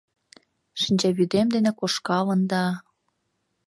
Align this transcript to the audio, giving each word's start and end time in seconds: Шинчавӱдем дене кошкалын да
Шинчавӱдем 0.81 1.47
дене 1.55 1.71
кошкалын 1.79 2.41
да 2.51 2.63